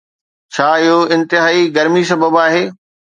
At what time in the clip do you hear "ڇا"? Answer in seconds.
0.55-0.69